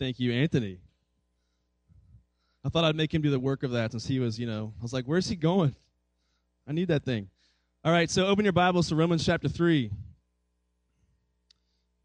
[0.00, 0.78] Thank you, Anthony.
[2.64, 4.72] I thought I'd make him do the work of that since he was, you know,
[4.80, 5.76] I was like, where's he going?
[6.66, 7.28] I need that thing.
[7.84, 9.90] All right, so open your Bibles to Romans chapter 3.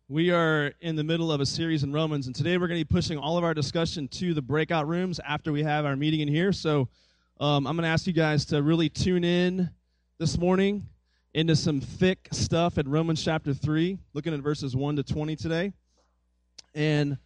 [0.10, 2.86] We are in the middle of a series in Romans, and today we're going to
[2.86, 6.20] be pushing all of our discussion to the breakout rooms after we have our meeting
[6.20, 6.52] in here.
[6.52, 6.89] So
[7.39, 9.70] um, I'm going to ask you guys to really tune in
[10.18, 10.86] this morning
[11.34, 15.71] into some thick stuff in Romans chapter 3, looking at verses 1 to 20 today.
[16.73, 17.18] And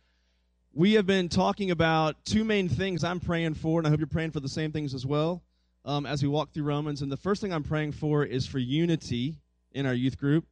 [0.74, 4.08] we have been talking about two main things I'm praying for, and I hope you're
[4.08, 5.42] praying for the same things as well
[5.84, 7.02] um, as we walk through Romans.
[7.02, 9.36] And the first thing I'm praying for is for unity
[9.72, 10.46] in our youth group.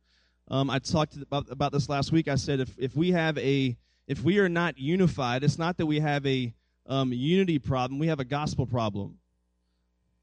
[0.49, 2.27] Um, I talked about, about this last week.
[2.27, 5.85] I said if, if we have a if we are not unified, it's not that
[5.85, 6.53] we have a
[6.85, 9.17] um, unity problem, we have a gospel problem.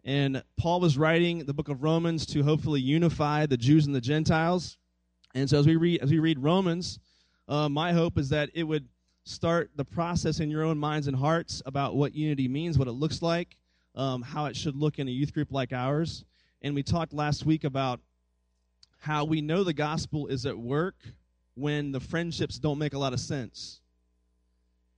[0.05, 4.01] And Paul was writing the book of Romans to hopefully unify the Jews and the
[4.01, 4.79] Gentiles.
[5.35, 6.99] And so as we read as we read Romans,
[7.47, 8.89] uh, my hope is that it would
[9.25, 12.93] start the process in your own minds and hearts about what unity means, what it
[12.93, 13.57] looks like,
[13.95, 16.25] um, how it should look in a youth group like ours.
[16.63, 18.01] And we talked last week about
[19.01, 20.97] how we know the gospel is at work
[21.55, 23.81] when the friendships don't make a lot of sense.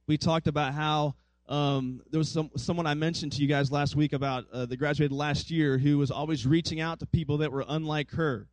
[0.06, 1.14] We talked about how
[1.48, 4.77] um, there was some, someone I mentioned to you guys last week about uh, the
[4.77, 8.48] graduated last year who was always reaching out to people that were unlike her.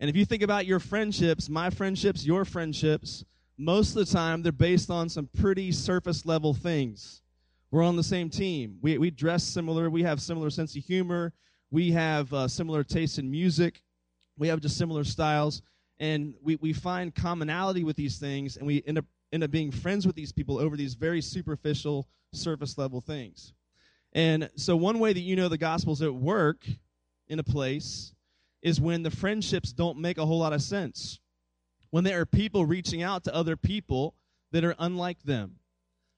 [0.00, 3.24] And if you think about your friendships, my friendships, your friendships,
[3.58, 7.22] most of the time they're based on some pretty surface level things.
[7.70, 8.78] We're on the same team.
[8.80, 9.90] We, we dress similar.
[9.90, 11.34] We have similar sense of humor.
[11.70, 13.82] We have uh, similar tastes in music.
[14.38, 15.60] We have just similar styles.
[15.98, 19.72] And we, we find commonality with these things, and we end up, end up being
[19.72, 23.52] friends with these people over these very superficial, surface level things.
[24.12, 26.64] And so, one way that you know the gospel's at work
[27.26, 28.14] in a place
[28.62, 31.18] is when the friendships don't make a whole lot of sense
[31.90, 34.14] when there are people reaching out to other people
[34.52, 35.56] that are unlike them.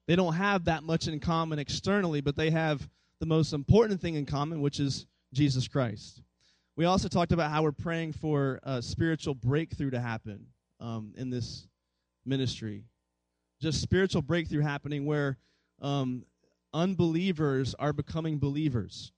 [0.06, 2.88] They don't have that much in common externally, but they have
[3.20, 6.22] the most important thing in common, which is Jesus Christ.
[6.76, 10.46] We also talked about how we're praying for a spiritual breakthrough to happen
[10.80, 11.68] um, in this
[12.24, 12.84] ministry.
[13.60, 15.36] Just spiritual breakthrough happening where
[15.82, 16.24] um,
[16.72, 19.12] unbelievers are becoming believers.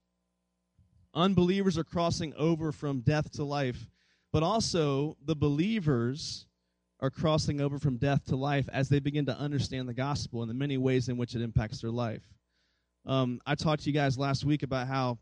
[1.14, 3.86] Unbelievers are crossing over from death to life
[4.32, 6.46] but also the believers
[7.00, 10.50] are crossing over from death to life as they begin to understand the gospel and
[10.50, 12.22] the many ways in which it impacts their life.
[13.04, 15.18] Um, I talked to you guys last week about how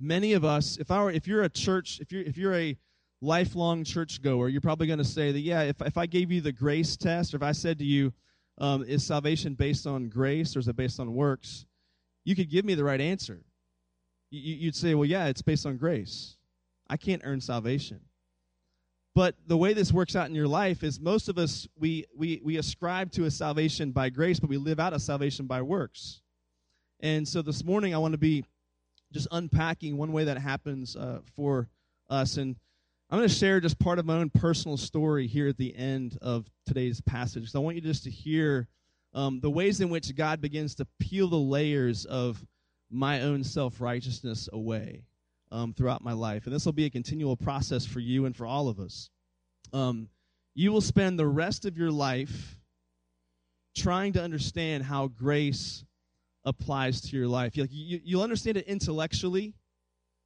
[0.00, 2.76] many of us, if I were, if you're a church, if you're if you're a
[3.20, 6.40] lifelong church goer, you're probably going to say that yeah, if if I gave you
[6.40, 8.12] the grace test, or if I said to you,
[8.58, 11.66] um, is salvation based on grace or is it based on works?
[12.24, 13.42] You could give me the right answer.
[14.30, 16.36] you'd say, well, yeah, it's based on grace.
[16.88, 18.00] I can't earn salvation.
[19.14, 22.40] But the way this works out in your life is most of us, we, we,
[22.44, 26.20] we ascribe to a salvation by grace, but we live out a salvation by works.
[27.00, 28.44] And so this morning, I want to be
[29.12, 31.68] just unpacking one way that happens uh, for
[32.10, 32.36] us.
[32.36, 32.56] And
[33.08, 36.18] I'm going to share just part of my own personal story here at the end
[36.20, 37.50] of today's passage.
[37.50, 38.68] So I want you just to hear
[39.14, 42.44] um, the ways in which God begins to peel the layers of
[42.90, 45.04] my own self righteousness away
[45.50, 46.46] um, throughout my life.
[46.46, 49.10] And this will be a continual process for you and for all of us.
[49.72, 50.08] Um,
[50.54, 52.58] you will spend the rest of your life
[53.76, 55.84] trying to understand how grace
[56.44, 57.56] applies to your life.
[57.56, 59.54] You, you, you'll understand it intellectually.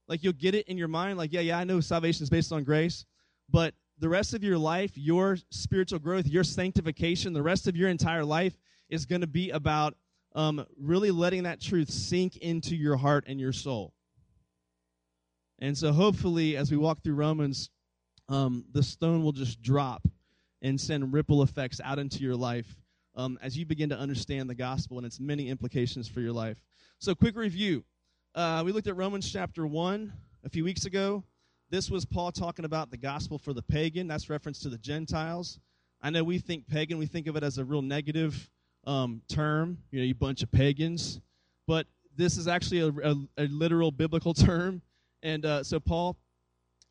[0.06, 2.52] Like you'll get it in your mind, like, yeah, yeah, I know salvation is based
[2.52, 3.04] on grace.
[3.48, 7.88] But the rest of your life, your spiritual growth, your sanctification, the rest of your
[7.88, 8.56] entire life
[8.88, 9.94] is going to be about
[10.34, 13.92] um, really letting that truth sink into your heart and your soul.
[15.60, 17.70] And so hopefully, as we walk through Romans,
[18.28, 20.06] um, the stone will just drop
[20.62, 22.76] and send ripple effects out into your life
[23.16, 26.62] um, as you begin to understand the gospel and its many implications for your life.
[26.98, 27.84] So, quick review.
[28.34, 30.12] Uh, we looked at Romans chapter 1
[30.44, 31.24] a few weeks ago.
[31.68, 34.06] This was Paul talking about the gospel for the pagan.
[34.06, 35.58] That's reference to the Gentiles.
[36.02, 38.48] I know we think pagan, we think of it as a real negative
[38.86, 41.20] um, term, you know, you bunch of pagans.
[41.66, 41.86] But
[42.16, 44.82] this is actually a, a, a literal biblical term.
[45.22, 46.16] And uh, so Paul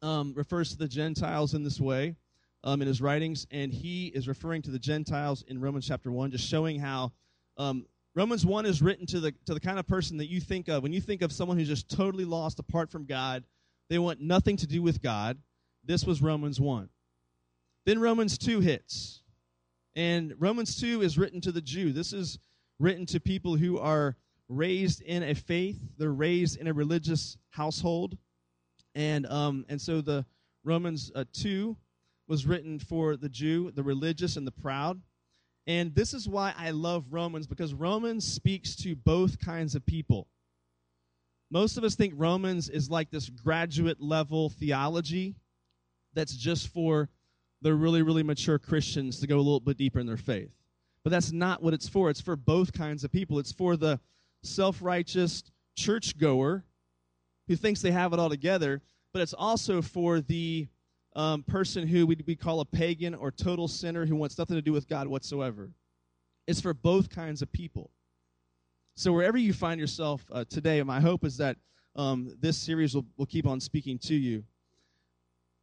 [0.01, 2.15] um, refers to the Gentiles in this way
[2.63, 6.31] um, in his writings, and he is referring to the Gentiles in Romans chapter 1,
[6.31, 7.11] just showing how
[7.57, 7.85] um,
[8.15, 10.83] Romans 1 is written to the, to the kind of person that you think of.
[10.83, 13.43] When you think of someone who's just totally lost apart from God,
[13.89, 15.37] they want nothing to do with God.
[15.85, 16.89] This was Romans 1.
[17.85, 19.21] Then Romans 2 hits.
[19.95, 21.91] And Romans 2 is written to the Jew.
[21.91, 22.39] This is
[22.79, 24.15] written to people who are
[24.49, 28.17] raised in a faith, they're raised in a religious household.
[28.95, 30.25] And, um, and so the
[30.63, 31.77] Romans uh, 2
[32.27, 35.01] was written for the Jew, the religious, and the proud.
[35.67, 40.27] And this is why I love Romans, because Romans speaks to both kinds of people.
[41.51, 45.35] Most of us think Romans is like this graduate level theology
[46.13, 47.09] that's just for
[47.61, 50.55] the really, really mature Christians to go a little bit deeper in their faith.
[51.03, 52.09] But that's not what it's for.
[52.09, 53.39] It's for both kinds of people.
[53.39, 53.99] It's for the
[54.43, 55.43] self righteous
[55.75, 56.63] churchgoer
[57.47, 58.81] who thinks they have it all together,
[59.13, 60.67] but it's also for the
[61.15, 64.61] um, person who we, we call a pagan or total sinner who wants nothing to
[64.61, 65.71] do with God whatsoever.
[66.47, 67.91] It's for both kinds of people.
[68.95, 71.57] So, wherever you find yourself uh, today, my hope is that
[71.95, 74.43] um, this series will, will keep on speaking to you.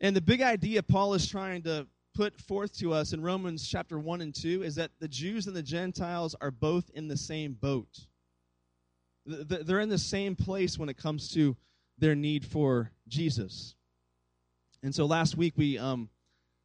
[0.00, 3.98] And the big idea Paul is trying to put forth to us in Romans chapter
[3.98, 7.52] 1 and 2 is that the Jews and the Gentiles are both in the same
[7.54, 8.06] boat.
[9.26, 11.56] They're in the same place when it comes to
[11.98, 13.74] their need for Jesus.
[14.82, 16.08] And so last week we um,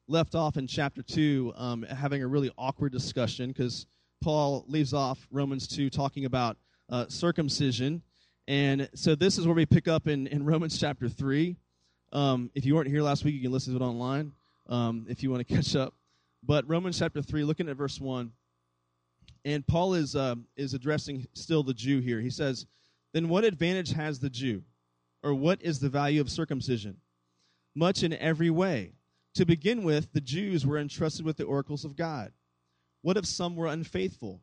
[0.07, 3.87] left off in chapter 2 um, having a really awkward discussion because
[4.21, 6.57] Paul leaves off Romans 2 talking about
[6.89, 8.03] uh, circumcision.
[8.47, 11.55] And so this is where we pick up in, in Romans chapter 3.
[12.13, 14.33] Um, if you weren't here last week, you can listen to it online
[14.67, 15.95] um, if you want to catch up.
[16.43, 18.31] But Romans chapter 3, looking at verse 1.
[19.43, 22.19] And Paul is, uh, is addressing still the Jew here.
[22.19, 22.67] He says,
[23.13, 24.63] Then what advantage has the Jew?
[25.23, 26.97] Or what is the value of circumcision?
[27.75, 28.93] Much in every way.
[29.35, 32.33] To begin with, the Jews were entrusted with the oracles of God.
[33.01, 34.41] What if some were unfaithful?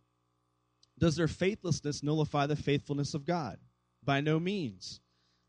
[0.98, 3.58] Does their faithlessness nullify the faithfulness of God?
[4.04, 5.00] By no means.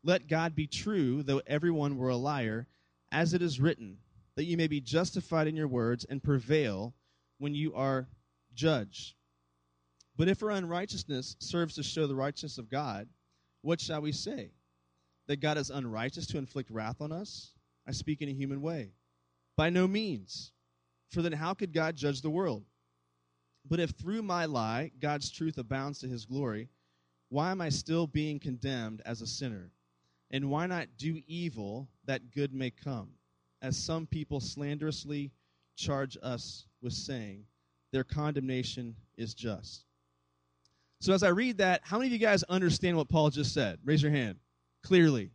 [0.04, 2.66] Let God be true, though everyone were a liar,
[3.12, 3.98] as it is written,
[4.36, 6.94] that you may be justified in your words and prevail
[7.38, 8.08] when you are
[8.54, 9.14] judged.
[10.16, 13.08] But if our unrighteousness serves to show the righteousness of God,
[13.62, 14.50] what shall we say?
[15.28, 17.52] That God is unrighteous to inflict wrath on us?
[17.86, 18.92] I speak in a human way.
[19.56, 20.52] By no means.
[21.10, 22.64] For then how could God judge the world?
[23.68, 26.68] But if through my lie God's truth abounds to his glory,
[27.28, 29.70] why am I still being condemned as a sinner?
[30.30, 33.10] And why not do evil that good may come?
[33.62, 35.32] As some people slanderously
[35.76, 37.44] charge us with saying,
[37.92, 39.84] their condemnation is just.
[41.00, 43.78] So as I read that, how many of you guys understand what Paul just said?
[43.84, 44.36] Raise your hand.
[44.82, 45.30] Clearly.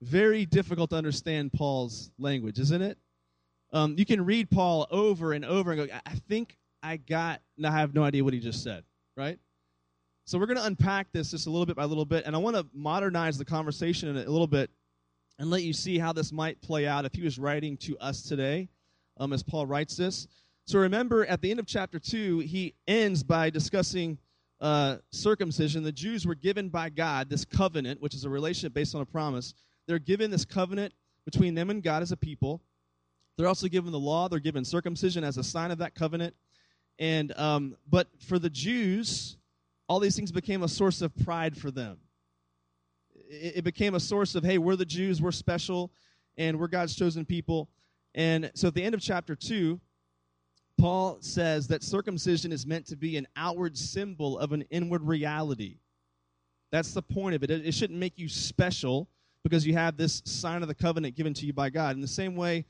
[0.00, 2.98] Very difficult to understand Paul's language, isn't it?
[3.72, 7.66] Um, you can read Paul over and over and go, I think I got, and
[7.66, 8.84] I have no idea what he just said,
[9.16, 9.38] right?
[10.24, 12.38] So we're going to unpack this just a little bit by little bit, and I
[12.38, 14.70] want to modernize the conversation in a little bit
[15.38, 18.22] and let you see how this might play out if he was writing to us
[18.22, 18.68] today,
[19.18, 20.28] um, as Paul writes this.
[20.64, 24.18] So remember, at the end of chapter 2, he ends by discussing
[24.60, 25.82] uh, circumcision.
[25.82, 29.06] The Jews were given by God this covenant, which is a relationship based on a
[29.06, 29.54] promise.
[29.86, 30.94] They're given this covenant
[31.24, 32.62] between them and God as a people.
[33.36, 34.28] They're also given the law.
[34.28, 36.34] They're given circumcision as a sign of that covenant.
[36.98, 39.36] And um, but for the Jews,
[39.88, 41.98] all these things became a source of pride for them.
[43.28, 45.90] It, it became a source of, hey, we're the Jews, we're special,
[46.36, 47.68] and we're God's chosen people.
[48.14, 49.80] And so at the end of chapter two,
[50.82, 55.76] Paul says that circumcision is meant to be an outward symbol of an inward reality.
[56.72, 57.52] That's the point of it.
[57.52, 59.08] It, shouldn't make you special
[59.44, 61.94] because you have this sign of the covenant given to you by God.
[61.94, 62.64] In the same way,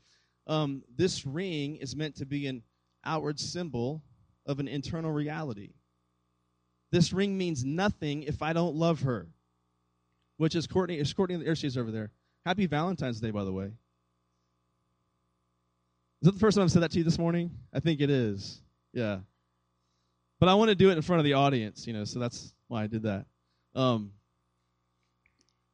[0.45, 2.61] um, this ring is meant to be an
[3.03, 4.03] outward symbol
[4.45, 5.71] of an internal reality.
[6.91, 9.27] This ring means nothing if I don't love her.
[10.37, 10.99] Which is Courtney.
[10.99, 11.37] Is Courtney?
[11.37, 12.11] There she is over there.
[12.45, 13.71] Happy Valentine's Day, by the way.
[16.23, 17.51] Is that the first time I've said that to you this morning?
[17.73, 18.61] I think it is.
[18.93, 19.17] Yeah.
[20.39, 22.53] But I want to do it in front of the audience, you know, so that's
[22.69, 23.25] why I did that.
[23.75, 24.13] Um,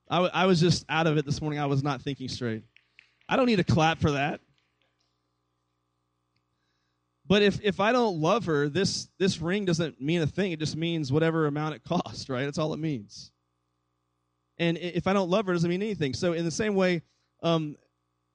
[0.10, 1.60] I, w- I was just out of it this morning.
[1.60, 2.64] I was not thinking straight.
[3.28, 4.42] I don't need a clap for that.
[7.28, 10.52] But if, if I don't love her, this, this ring doesn't mean a thing.
[10.52, 12.46] It just means whatever amount it costs, right?
[12.46, 13.30] That's all it means.
[14.58, 16.16] And if I don't love her, it doesn't mean anything.
[16.16, 17.04] So, in the same way,
[17.44, 17.76] um,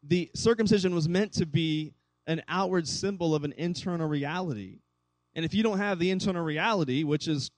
[0.05, 1.93] the circumcision was meant to be
[2.27, 4.81] an outward symbol of an internal reality.
[5.35, 7.51] And if you don't have the internal reality, which is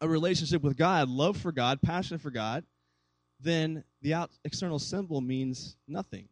[0.00, 2.64] a relationship with God, love for God, passion for God,
[3.40, 6.28] then the out, external symbol means nothing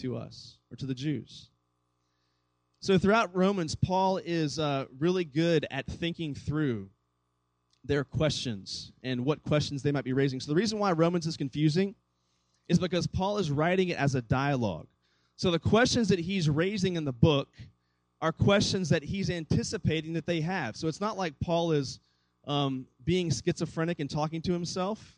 [0.00, 1.50] to us or to the Jews.
[2.80, 6.90] So, throughout Romans, Paul is uh, really good at thinking through
[7.84, 10.38] their questions and what questions they might be raising.
[10.38, 11.96] So, the reason why Romans is confusing
[12.68, 14.86] is because Paul is writing it as a dialogue.
[15.38, 17.48] So, the questions that he's raising in the book
[18.20, 20.76] are questions that he's anticipating that they have.
[20.76, 22.00] So, it's not like Paul is
[22.44, 25.16] um, being schizophrenic and talking to himself.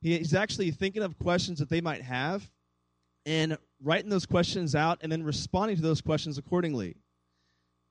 [0.00, 2.50] He's actually thinking of questions that they might have
[3.24, 6.96] and writing those questions out and then responding to those questions accordingly.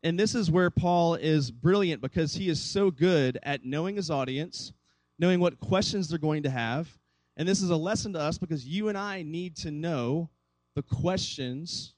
[0.04, 4.10] And this is where Paul is brilliant because he is so good at knowing his
[4.10, 4.74] audience,
[5.20, 6.90] knowing what questions they're going to have.
[7.38, 10.30] And this is a lesson to us because you and I need to know
[10.76, 11.94] the questions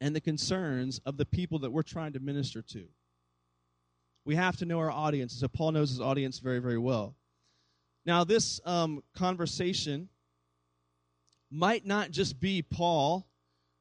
[0.00, 2.84] and the concerns of the people that we're trying to minister to.
[4.24, 5.34] We have to know our audience.
[5.34, 7.16] So Paul knows his audience very, very well.
[8.04, 10.08] Now, this um, conversation
[11.50, 13.26] might not just be Paul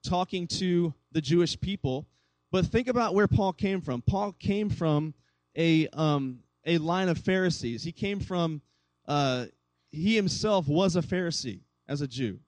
[0.04, 2.08] talking to the Jewish people,
[2.52, 4.02] but think about where Paul came from.
[4.02, 5.14] Paul came from
[5.56, 7.84] a, um, a line of Pharisees.
[7.84, 8.62] He came from,
[9.08, 9.46] uh,
[9.92, 12.40] he himself was a Pharisee as a Jew.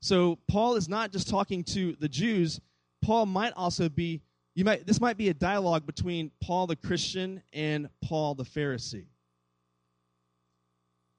[0.00, 2.60] So Paul is not just talking to the Jews.
[3.02, 4.22] Paul might also be,
[4.54, 9.06] you might, this might be a dialogue between Paul the Christian and Paul the Pharisee.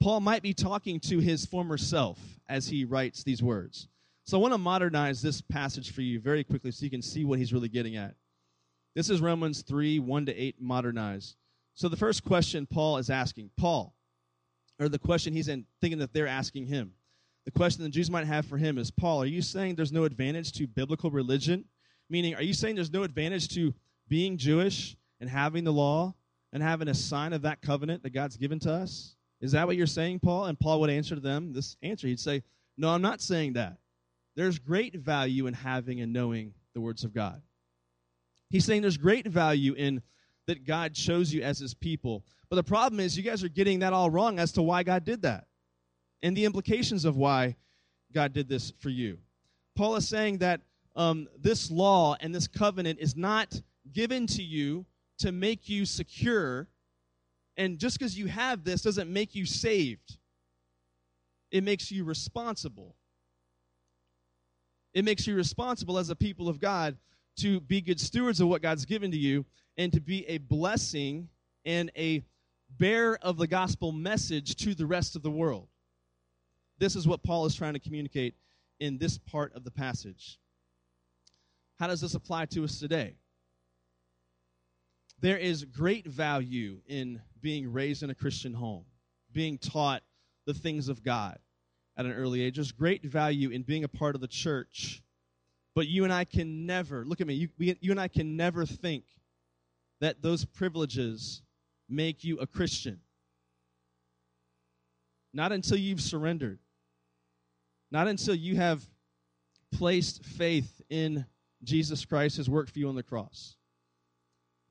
[0.01, 3.87] Paul might be talking to his former self as he writes these words.
[4.25, 7.25] So I want to modernize this passage for you very quickly so you can see
[7.25, 8.15] what he's really getting at.
[8.95, 11.35] This is Romans 3 1 to 8 modernized.
[11.73, 13.93] So the first question Paul is asking, Paul,
[14.79, 16.93] or the question he's in, thinking that they're asking him,
[17.47, 20.03] the question the Jews might have for him is Paul, are you saying there's no
[20.03, 21.63] advantage to biblical religion?
[22.09, 23.73] Meaning, are you saying there's no advantage to
[24.09, 26.13] being Jewish and having the law
[26.51, 29.15] and having a sign of that covenant that God's given to us?
[29.39, 30.47] Is that what you're saying, Paul?
[30.47, 32.07] And Paul would answer to them this answer.
[32.07, 32.43] He'd say,
[32.77, 33.77] No, I'm not saying that.
[34.35, 37.41] There's great value in having and knowing the words of God.
[38.49, 40.01] He's saying there's great value in
[40.47, 42.25] that God chose you as his people.
[42.49, 45.05] But the problem is, you guys are getting that all wrong as to why God
[45.05, 45.46] did that
[46.23, 47.55] and the implications of why
[48.13, 49.17] God did this for you.
[49.75, 50.61] Paul is saying that
[50.95, 53.61] um, this law and this covenant is not
[53.93, 54.85] given to you
[55.19, 56.67] to make you secure.
[57.55, 60.17] And just because you have this doesn't make you saved,
[61.51, 62.95] it makes you responsible.
[64.93, 66.97] It makes you responsible as a people of God
[67.37, 69.45] to be good stewards of what God's given to you
[69.77, 71.29] and to be a blessing
[71.65, 72.23] and a
[72.79, 75.67] bearer of the gospel message to the rest of the world.
[76.79, 78.35] This is what Paul is trying to communicate
[78.79, 80.39] in this part of the passage.
[81.79, 83.15] How does this apply to us today?
[85.19, 88.85] There is great value in being raised in a Christian home,
[89.31, 90.03] being taught
[90.45, 91.39] the things of God
[91.97, 92.55] at an early age.
[92.55, 95.01] There's great value in being a part of the church.
[95.73, 98.35] But you and I can never, look at me, you, we, you and I can
[98.35, 99.05] never think
[100.01, 101.41] that those privileges
[101.89, 102.99] make you a Christian.
[105.33, 106.59] Not until you've surrendered.
[107.91, 108.87] Not until you have
[109.71, 111.25] placed faith in
[111.63, 113.55] Jesus Christ, his work for you on the cross.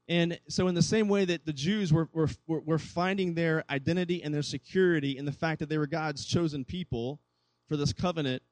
[0.08, 4.22] And so, in the same way that the Jews were, were, were finding their identity
[4.22, 7.20] and their security in the fact that they were God's chosen people
[7.68, 8.42] for this covenant,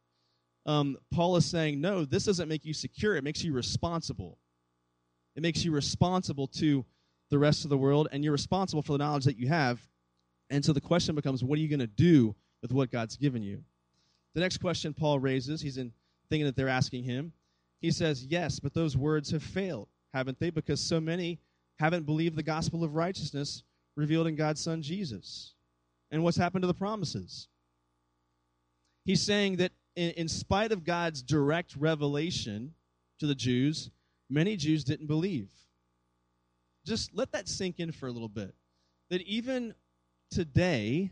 [0.67, 3.15] um, Paul is saying, no, this doesn't make you secure.
[3.15, 4.39] It makes you responsible.
[5.37, 6.85] It makes you responsible to
[7.31, 9.81] the rest of the world, and you're responsible for the knowledge that you have.
[10.51, 13.43] And so the question becomes, what are you going to do with what God's given
[13.43, 13.63] you?
[14.35, 15.93] The next question Paul raises, he's in
[16.29, 17.33] thinking that they're asking him.
[17.81, 20.49] He says, Yes, but those words have failed haven't they?
[20.49, 21.41] Because so many
[21.79, 23.65] haven't believed the gospel of righteousness
[23.97, 25.55] revealed in God's Son Jesus.
[26.11, 27.49] And what's happened to the promises?
[29.05, 32.75] He's saying that in, in spite of God's direct revelation
[33.19, 33.91] to the Jews,
[34.31, 35.49] many Jews didn't believe.
[36.87, 38.55] Just let that sink in for a little bit.
[39.11, 39.75] That even
[40.31, 41.11] today,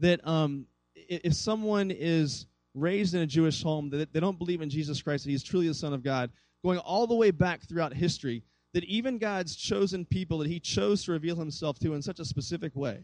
[0.00, 4.70] that um, if someone is raised in a Jewish home, that they don't believe in
[4.70, 6.30] Jesus Christ, that he's truly the Son of God,
[6.64, 8.42] going all the way back throughout history,
[8.72, 12.24] that even God's chosen people that He chose to reveal Himself to in such a
[12.24, 13.00] specific way,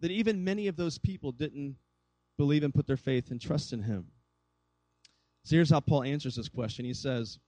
[0.00, 1.76] that even many of those people didn't
[2.38, 4.06] believe and put their faith and trust in Him.
[5.44, 6.84] So here's how Paul answers this question.
[6.84, 7.38] He says,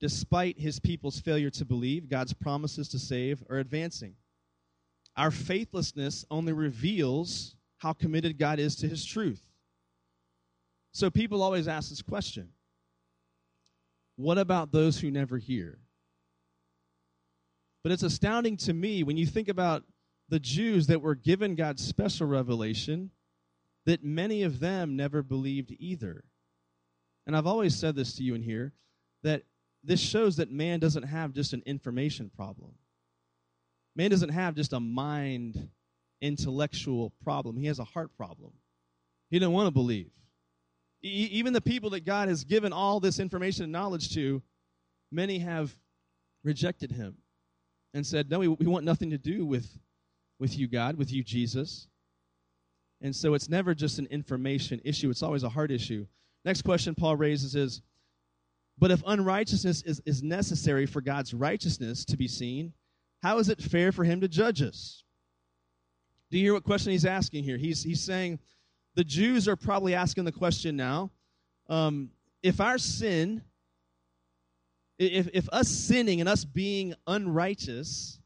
[0.00, 4.14] Despite his people's failure to believe, God's promises to save are advancing.
[5.16, 9.42] Our faithlessness only reveals how committed God is to his truth.
[10.92, 12.48] So people always ask this question
[14.16, 15.78] what about those who never hear?
[17.82, 19.84] But it's astounding to me when you think about
[20.28, 23.10] the Jews that were given God's special revelation
[23.84, 26.24] that many of them never believed either.
[27.26, 28.72] And I've always said this to you in here
[29.22, 29.42] that
[29.84, 32.72] this shows that man doesn't have just an information problem.
[33.94, 35.68] Man doesn't have just a mind
[36.20, 37.56] intellectual problem.
[37.56, 38.52] He has a heart problem.
[39.30, 40.10] He didn't want to believe
[41.06, 44.42] even the people that God has given all this information and knowledge to,
[45.12, 45.74] many have
[46.42, 47.16] rejected him
[47.94, 49.66] and said, No, we, we want nothing to do with,
[50.38, 51.88] with you, God, with you, Jesus.
[53.02, 56.06] And so it's never just an information issue, it's always a heart issue.
[56.44, 57.82] Next question Paul raises is
[58.78, 62.72] But if unrighteousness is, is necessary for God's righteousness to be seen,
[63.22, 65.04] how is it fair for him to judge us?
[66.30, 67.56] Do you hear what question he's asking here?
[67.56, 68.40] He's, he's saying
[68.94, 71.10] the Jews are probably asking the question now
[71.68, 72.10] um,
[72.42, 73.42] if our sin,
[74.98, 78.20] if, if us sinning and us being unrighteous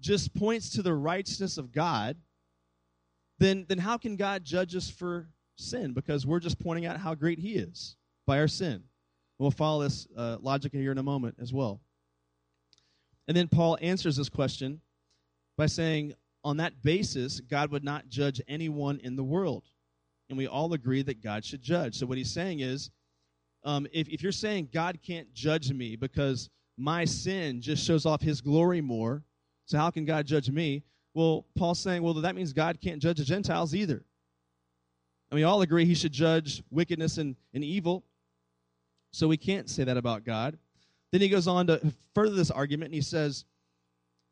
[0.00, 2.16] just points to the righteousness of God,
[3.38, 5.92] then, then how can God judge us for sin?
[5.92, 7.96] Because we're just pointing out how great He is
[8.26, 8.82] by our sin.
[9.38, 11.80] We'll follow this uh, logic here in a moment as well.
[13.28, 14.80] And then Paul answers this question
[15.58, 16.14] by saying,
[16.46, 19.64] on that basis, God would not judge anyone in the world.
[20.28, 21.96] And we all agree that God should judge.
[21.96, 22.92] So what he's saying is,
[23.64, 26.48] um, if, if you're saying God can't judge me because
[26.78, 29.24] my sin just shows off his glory more,
[29.64, 30.84] so how can God judge me?
[31.14, 34.04] Well, Paul's saying, well, that means God can't judge the Gentiles either.
[35.30, 38.04] And we all agree he should judge wickedness and, and evil.
[39.10, 40.56] So we can't say that about God.
[41.10, 43.44] Then he goes on to further this argument and he says,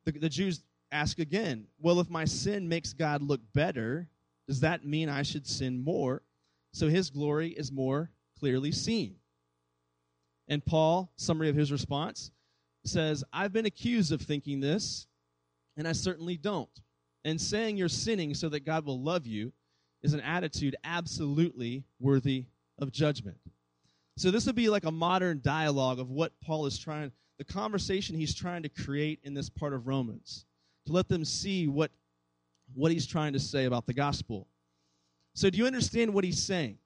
[0.04, 0.62] the, the Jews
[0.94, 4.08] ask again, well, if my sin makes God look better,
[4.46, 6.22] does that mean I should sin more
[6.72, 9.16] so his glory is more clearly seen?
[10.48, 12.30] And Paul, summary of his response,
[12.84, 15.06] says, I've been accused of thinking this,
[15.76, 16.68] and I certainly don't.
[17.24, 19.52] And saying you're sinning so that God will love you
[20.02, 22.44] is an attitude absolutely worthy
[22.78, 23.38] of judgment.
[24.16, 28.14] So this would be like a modern dialogue of what Paul is trying, the conversation
[28.14, 30.44] he's trying to create in this part of Romans,
[30.86, 31.90] to let them see what,
[32.74, 34.46] what he's trying to say about the gospel.
[35.34, 36.78] So do you understand what he's saying?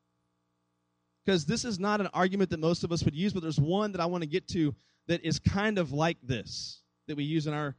[1.24, 3.92] Because this is not an argument that most of us would use, but there's one
[3.92, 4.74] that I want to get to
[5.08, 7.76] that is kind of like this, that we use in our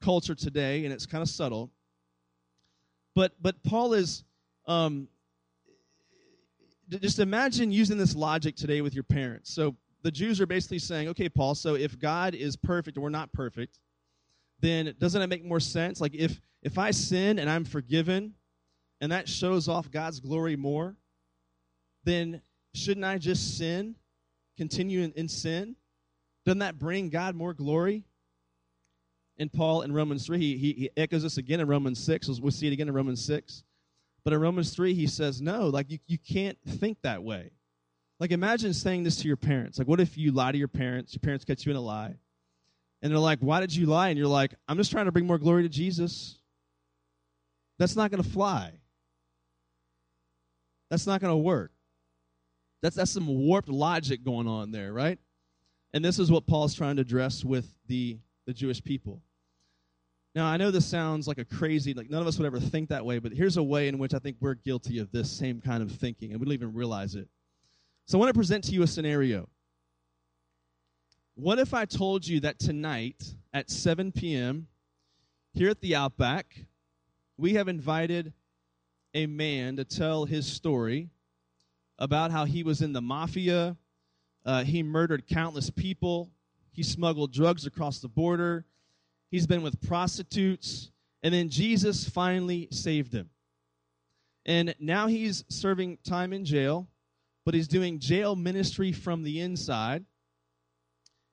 [0.00, 1.70] culture today, and it's kind of subtle.
[3.14, 4.24] But but Paul is
[4.66, 5.08] um,
[6.88, 9.52] just imagine using this logic today with your parents.
[9.52, 13.10] So the Jews are basically saying, okay, Paul, so if God is perfect and we're
[13.10, 13.78] not perfect,
[14.60, 16.00] then doesn't it make more sense?
[16.00, 18.34] Like if if I sin and I'm forgiven,
[19.00, 20.96] and that shows off God's glory more,
[22.04, 22.42] then
[22.74, 23.96] shouldn't I just sin,
[24.56, 25.76] continue in, in sin?
[26.44, 28.04] Doesn't that bring God more glory?
[29.38, 32.28] And Paul in Romans 3, he, he echoes this again in Romans 6.
[32.40, 33.64] We'll see it again in Romans 6.
[34.24, 37.50] But in Romans 3, he says, no, like you, you can't think that way.
[38.18, 39.78] Like imagine saying this to your parents.
[39.78, 42.14] Like what if you lie to your parents, your parents catch you in a lie,
[43.06, 44.08] and they're like, why did you lie?
[44.08, 46.40] And you're like, I'm just trying to bring more glory to Jesus.
[47.78, 48.72] That's not going to fly.
[50.90, 51.70] That's not going to work.
[52.82, 55.20] That's, that's some warped logic going on there, right?
[55.92, 59.22] And this is what Paul's trying to address with the, the Jewish people.
[60.34, 62.88] Now, I know this sounds like a crazy, like none of us would ever think
[62.88, 65.60] that way, but here's a way in which I think we're guilty of this same
[65.60, 67.28] kind of thinking, and we don't even realize it.
[68.06, 69.48] So I want to present to you a scenario.
[71.36, 74.66] What if I told you that tonight at 7 p.m.,
[75.52, 76.66] here at the Outback,
[77.36, 78.32] we have invited
[79.14, 81.08] a man to tell his story
[81.98, 83.76] about how he was in the mafia,
[84.44, 86.30] uh, he murdered countless people,
[86.72, 88.64] he smuggled drugs across the border,
[89.30, 90.90] He's been with prostitutes.
[91.22, 93.30] And then Jesus finally saved him.
[94.44, 96.86] And now he's serving time in jail,
[97.44, 100.04] but he's doing jail ministry from the inside.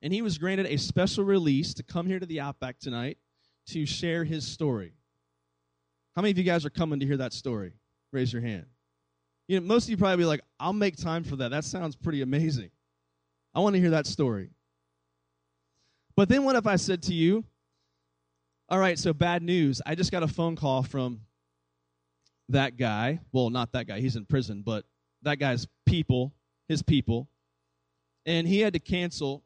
[0.04, 3.16] And he was granted a special release to come here to the Outback tonight
[3.68, 4.92] to share his story.
[6.14, 7.72] How many of you guys are coming to hear that story?
[8.12, 8.66] Raise your hand.
[9.48, 11.52] You know, most of you probably be like, I'll make time for that.
[11.52, 12.70] That sounds pretty amazing.
[13.54, 14.50] I want to hear that story.
[16.16, 17.42] But then what if I said to you,
[18.68, 19.80] all right, so bad news.
[19.86, 21.20] I just got a phone call from
[22.50, 23.20] that guy.
[23.32, 24.84] Well, not that guy, he's in prison, but
[25.22, 26.34] that guy's people,
[26.68, 27.26] his people.
[28.26, 29.42] And he had to cancel.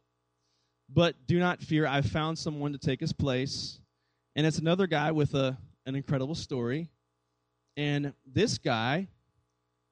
[0.89, 3.81] But do not fear, I've found someone to take his place.
[4.37, 6.89] And it's another guy with a, an incredible story.
[7.77, 9.09] And this guy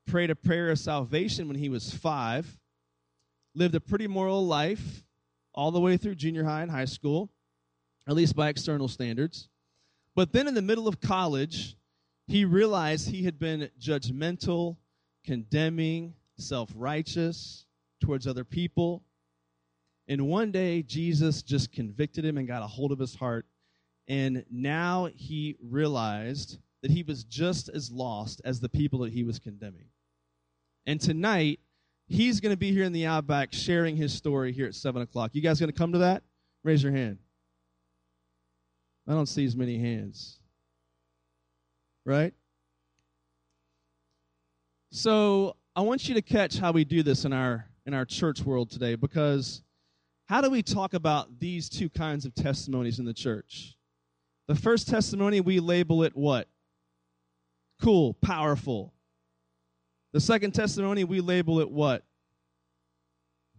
[0.06, 2.46] prayed a prayer of salvation when he was five,
[3.54, 5.04] lived a pretty moral life
[5.54, 7.30] all the way through junior high and high school
[8.06, 9.48] at least by external standards.
[10.14, 11.76] But then in the middle of college,
[12.26, 14.76] he realized he had been judgmental,
[15.24, 17.66] condemning, self righteous
[18.00, 19.02] towards other people.
[20.08, 23.46] And one day, Jesus just convicted him and got a hold of his heart.
[24.08, 29.24] And now he realized that he was just as lost as the people that he
[29.24, 29.86] was condemning.
[30.86, 31.58] And tonight,
[32.06, 35.32] he's going to be here in the Outback sharing his story here at 7 o'clock.
[35.34, 36.22] You guys going to come to that?
[36.62, 37.18] Raise your hand.
[39.08, 40.38] I don't see as many hands.
[42.04, 42.32] Right?
[44.92, 48.42] So I want you to catch how we do this in our in our church
[48.42, 49.62] world today because
[50.26, 53.76] how do we talk about these two kinds of testimonies in the church?
[54.48, 56.48] The first testimony, we label it what?
[57.80, 58.92] Cool, powerful.
[60.12, 62.04] The second testimony, we label it what?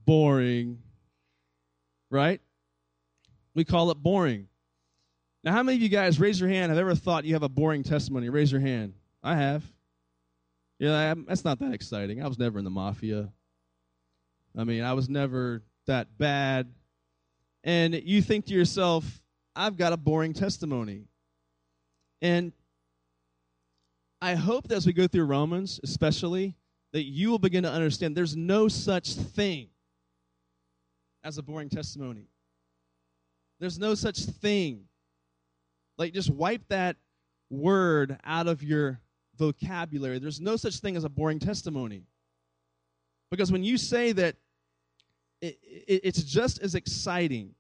[0.06, 0.80] Boring.
[2.10, 2.42] Right?
[3.54, 4.48] We call it boring.
[5.44, 7.50] Now, how many of you guys, raise your hand, have ever thought you have a
[7.50, 8.30] boring testimony?
[8.30, 8.94] Raise your hand.
[9.24, 9.64] I have.
[10.80, 12.22] Yeah, that's not that exciting.
[12.22, 13.30] I was never in the mafia.
[14.58, 16.72] I mean, I was never that bad.
[17.64, 19.22] And you think to yourself,
[19.56, 21.06] I've got a boring testimony.
[22.22, 22.54] And
[24.22, 26.56] I hope that as we go through Romans, especially,
[26.94, 29.68] that you will begin to understand there's no such thing
[31.24, 32.28] as a boring testimony.
[33.60, 34.86] There's no such thing.
[35.98, 36.96] Like, just wipe that
[37.50, 39.00] word out of your
[39.38, 40.20] vocabulary.
[40.20, 42.04] There's no such thing as a boring testimony.
[43.30, 44.36] Because when you say that
[45.42, 47.54] it, it, it's just as exciting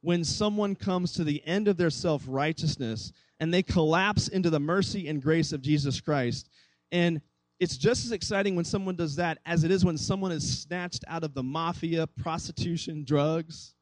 [0.00, 4.60] when someone comes to the end of their self righteousness and they collapse into the
[4.60, 6.48] mercy and grace of Jesus Christ.
[6.92, 7.20] And
[7.58, 11.04] it's just as exciting when someone does that as it is when someone is snatched
[11.08, 13.74] out of the mafia, prostitution, drugs.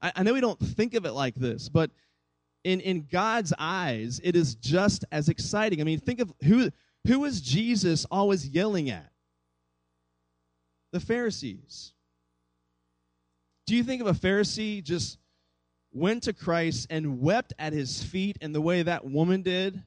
[0.00, 1.90] I, I know we don't think of it like this, but
[2.64, 5.80] in, in God's eyes, it is just as exciting.
[5.80, 6.70] I mean, think of who,
[7.06, 9.10] who is Jesus always yelling at?
[10.92, 11.92] The Pharisees.
[13.68, 15.18] Do you think of a Pharisee just
[15.92, 19.82] went to Christ and wept at his feet in the way that woman did?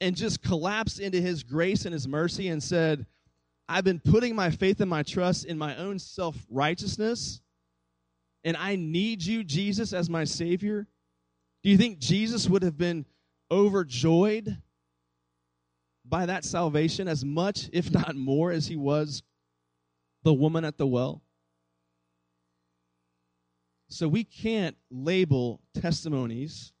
[0.00, 3.04] And just collapsed into his grace and his mercy and said,
[3.68, 7.40] I've been putting my faith and my trust in my own self righteousness,
[8.44, 10.86] and I need you, Jesus, as my Savior.
[11.64, 13.06] Do you think Jesus would have been
[13.50, 14.56] overjoyed
[16.04, 19.24] by that salvation as much, if not more, as he was
[20.22, 21.24] the woman at the well?
[24.00, 26.72] So we can't label testimonies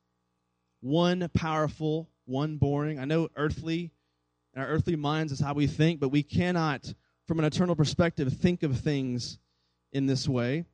[0.80, 2.98] one powerful, one boring.
[2.98, 3.92] I know earthly,
[4.54, 6.94] in our earthly minds is how we think, but we cannot,
[7.28, 9.38] from an eternal perspective, think of things
[9.92, 10.64] in this way.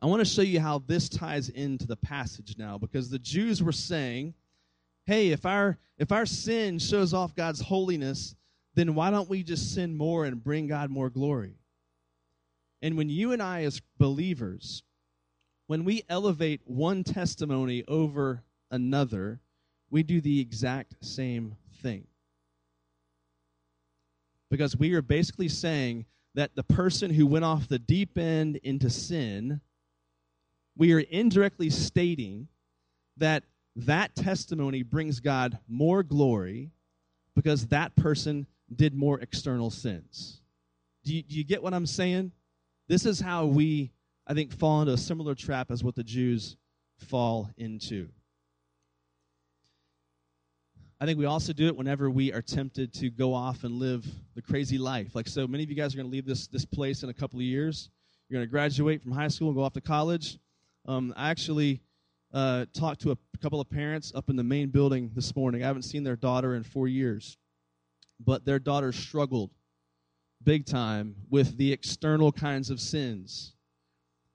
[0.00, 3.64] I want to show you how this ties into the passage now because the Jews
[3.64, 4.34] were saying,
[5.06, 8.36] hey, if our if our sin shows off God's holiness,
[8.76, 11.56] then why don't we just sin more and bring God more glory?
[12.80, 14.84] And when you and I as believers
[15.72, 19.40] when we elevate one testimony over another,
[19.88, 22.06] we do the exact same thing.
[24.50, 26.04] Because we are basically saying
[26.34, 29.62] that the person who went off the deep end into sin,
[30.76, 32.48] we are indirectly stating
[33.16, 33.42] that
[33.74, 36.70] that testimony brings God more glory
[37.34, 40.42] because that person did more external sins.
[41.02, 42.30] Do you, do you get what I'm saying?
[42.88, 43.90] This is how we
[44.26, 46.56] I think, fall into a similar trap as what the Jews
[46.98, 48.08] fall into.
[51.00, 54.06] I think we also do it whenever we are tempted to go off and live
[54.36, 55.16] the crazy life.
[55.16, 57.14] Like, so many of you guys are going to leave this, this place in a
[57.14, 57.90] couple of years.
[58.28, 60.38] You're going to graduate from high school and go off to college.
[60.86, 61.80] Um, I actually
[62.32, 65.64] uh, talked to a couple of parents up in the main building this morning.
[65.64, 67.36] I haven't seen their daughter in four years,
[68.20, 69.50] but their daughter struggled
[70.44, 73.54] big time with the external kinds of sins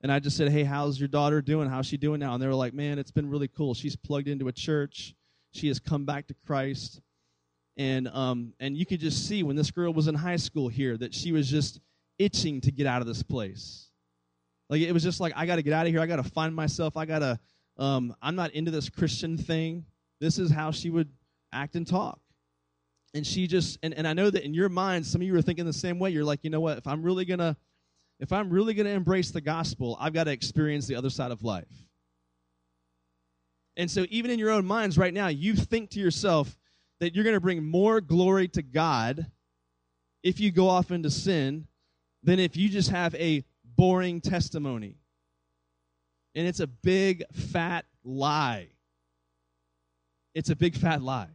[0.02, 1.68] and I just said, Hey, how's your daughter doing?
[1.68, 2.34] How's she doing now?
[2.34, 3.74] And they were like, Man, it's been really cool.
[3.74, 5.14] She's plugged into a church,
[5.52, 7.00] she has come back to Christ.
[7.76, 10.96] And, um, and you could just see when this girl was in high school here
[10.96, 11.78] that she was just
[12.18, 13.88] itching to get out of this place.
[14.68, 16.00] Like it was just like, I got to get out of here.
[16.00, 16.96] I got to find myself.
[16.96, 17.38] I got to,
[17.76, 19.84] um, I'm not into this Christian thing.
[20.20, 21.08] This is how she would
[21.52, 22.18] act and talk.
[23.14, 25.42] And she just, and, and I know that in your mind, some of you are
[25.42, 26.10] thinking the same way.
[26.10, 26.78] You're like, you know what?
[26.78, 27.56] If I'm really to,
[28.20, 31.30] if I'm really going to embrace the gospel, I've got to experience the other side
[31.30, 31.68] of life.
[33.76, 36.58] And so, even in your own minds right now, you think to yourself
[36.98, 39.26] that you're going to bring more glory to God
[40.24, 41.68] if you go off into sin
[42.24, 43.44] than if you just have a
[43.76, 44.96] boring testimony.
[46.34, 48.68] And it's a big, fat lie.
[50.34, 51.28] It's a big, fat lie.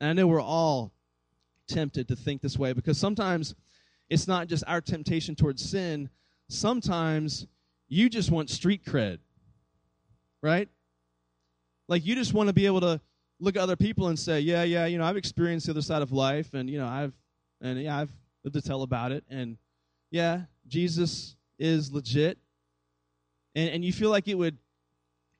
[0.00, 0.92] And I know we're all
[1.66, 3.54] tempted to think this way because sometimes
[4.10, 6.10] it's not just our temptation towards sin.
[6.48, 7.46] Sometimes
[7.88, 9.18] you just want street cred,
[10.42, 10.68] right?
[11.88, 13.00] Like you just want to be able to
[13.38, 16.02] look at other people and say, yeah, yeah, you know, I've experienced the other side
[16.02, 17.14] of life, and you know, I've
[17.62, 18.10] and yeah, I've
[18.44, 19.56] lived to tell about it, and
[20.10, 22.36] yeah, Jesus is legit,
[23.54, 24.58] and and you feel like it would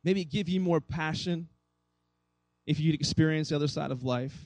[0.05, 1.49] maybe give you more passion
[2.67, 4.37] if you'd experience the other side of life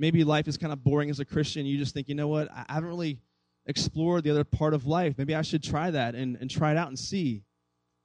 [0.00, 1.66] maybe life is kind of boring as a Christian.
[1.66, 2.50] You just think, you know what?
[2.50, 3.20] I haven't really
[3.66, 5.16] explored the other part of life.
[5.18, 7.44] Maybe I should try that and, and try it out and see.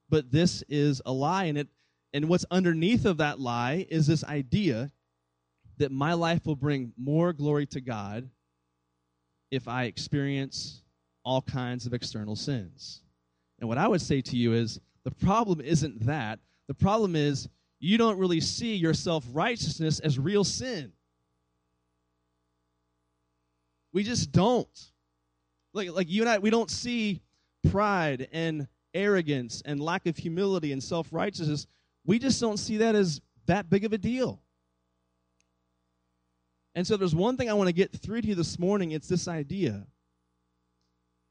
[0.08, 1.68] But this is a lie, and it
[2.12, 4.92] and what's underneath of that lie is this idea
[5.78, 8.30] that my life will bring more glory to God
[9.50, 10.82] if I experience
[11.24, 13.02] all kinds of external sins.
[13.58, 16.38] And what I would say to you is the problem isn't that.
[16.68, 17.48] The problem is
[17.80, 20.92] you don't really see your self righteousness as real sin.
[23.96, 24.92] We just don't.
[25.72, 27.22] Like, like you and I, we don't see
[27.70, 31.66] pride and arrogance and lack of humility and self righteousness.
[32.04, 34.42] We just don't see that as that big of a deal.
[36.74, 39.08] And so there's one thing I want to get through to you this morning it's
[39.08, 39.86] this idea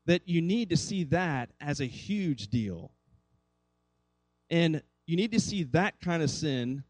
[0.08, 2.89] that you need to see that as a huge deal.
[4.49, 6.84] And you need to see that kind of sin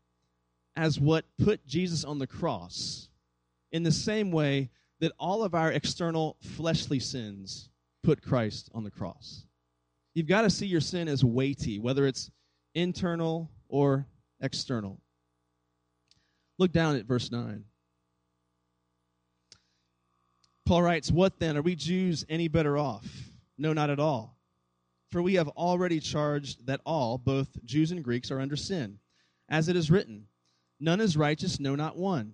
[0.77, 3.09] as what put Jesus on the cross
[3.73, 7.69] in the same way that all of our external fleshly sins
[8.03, 9.45] put Christ on the cross.
[10.13, 12.31] You've got to see your sin as weighty, whether it's
[12.73, 14.07] internal or
[14.39, 15.01] external.
[16.57, 17.65] Look down at verse 9.
[20.65, 21.57] Paul writes, What then?
[21.57, 23.05] Are we Jews any better off?
[23.57, 24.37] No, not at all.
[25.11, 28.99] For we have already charged that all, both Jews and Greeks, are under sin.
[29.49, 30.27] As it is written,
[30.79, 32.33] None is righteous, no, not one.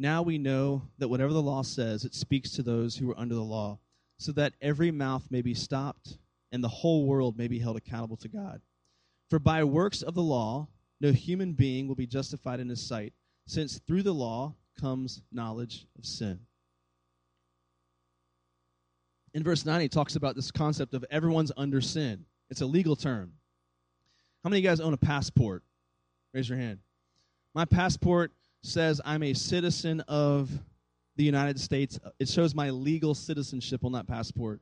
[0.00, 3.34] Now we know that whatever the law says, it speaks to those who are under
[3.34, 3.80] the law,
[4.18, 6.16] so that every mouth may be stopped
[6.50, 8.62] and the whole world may be held accountable to God.
[9.28, 10.68] For by works of the law,
[11.02, 13.12] no human being will be justified in his sight,
[13.46, 16.40] since through the law comes knowledge of sin.
[19.34, 22.24] In verse 9, he talks about this concept of everyone's under sin.
[22.48, 23.34] It's a legal term.
[24.42, 25.62] How many of you guys own a passport?
[26.32, 26.78] Raise your hand.
[27.54, 28.32] My passport
[28.62, 30.50] says I'm a citizen of
[31.16, 31.98] the United States.
[32.18, 34.60] It shows my legal citizenship on that passport.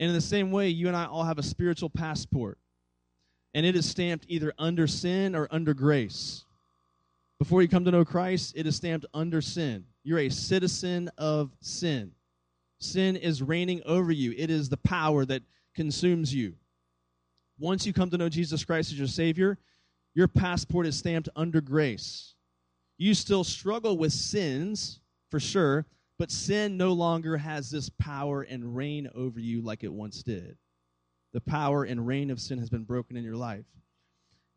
[0.00, 2.58] And in the same way, you and I all have a spiritual passport.
[3.54, 6.44] And it is stamped either under sin or under grace.
[7.38, 9.84] Before you come to know Christ, it is stamped under sin.
[10.02, 12.12] You're a citizen of sin.
[12.78, 15.42] Sin is reigning over you, it is the power that
[15.74, 16.54] consumes you.
[17.58, 19.58] Once you come to know Jesus Christ as your Savior,
[20.14, 22.33] your passport is stamped under grace.
[22.98, 25.86] You still struggle with sins, for sure,
[26.18, 30.56] but sin no longer has this power and reign over you like it once did.
[31.32, 33.64] The power and reign of sin has been broken in your life.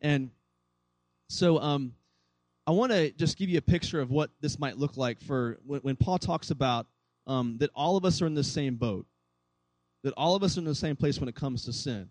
[0.02, 0.30] And
[1.30, 1.93] so um,
[2.67, 5.58] I want to just give you a picture of what this might look like for
[5.65, 6.86] when, when Paul talks about
[7.26, 9.08] um, that all of us are in the same boat,
[10.04, 12.10] that all of us are in the same place when it comes to sin.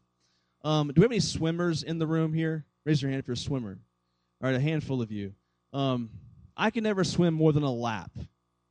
[0.65, 2.65] Um, do we have any swimmers in the room here?
[2.85, 3.79] Raise your hand if you're a swimmer.
[4.43, 5.33] All right, a handful of you.
[5.73, 6.11] Um,
[6.57, 8.11] I can never swim more than a lap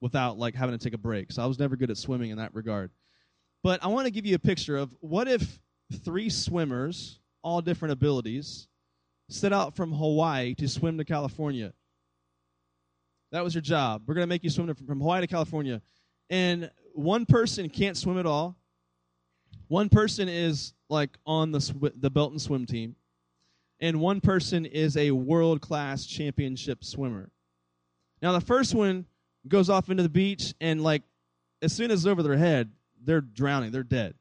[0.01, 1.31] without like having to take a break.
[1.31, 2.91] So I was never good at swimming in that regard.
[3.63, 5.60] But I want to give you a picture of what if
[6.03, 8.67] three swimmers, all different abilities,
[9.29, 11.73] set out from Hawaii to swim to California.
[13.31, 14.03] That was your job.
[14.05, 15.81] We're going to make you swim from Hawaii to California.
[16.29, 18.55] And one person can't swim at all.
[19.67, 22.95] One person is like on the sw- the Belton swim team,
[23.79, 27.31] and one person is a world class championship swimmer.
[28.21, 29.05] Now the first one
[29.47, 31.03] goes off into the beach, and like
[31.61, 32.71] as soon as it's over their head,
[33.03, 34.15] they're drowning, they're dead,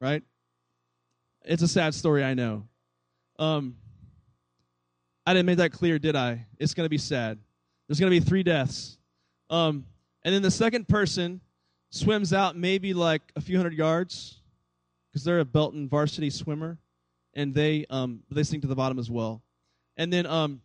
[0.00, 0.22] right?
[1.44, 2.64] It's a sad story, I know.
[3.38, 3.76] Um,
[5.26, 6.46] I didn't make that clear, did I?
[6.58, 7.38] It's going to be sad.
[7.86, 8.98] There's going to be three deaths.
[9.50, 9.84] Um,
[10.24, 11.40] and then the second person
[11.90, 14.40] swims out maybe like a few hundred yards
[15.10, 16.78] because they're a Belton varsity swimmer,
[17.38, 19.42] and they um, they sink to the bottom as well.
[19.96, 20.60] And then um,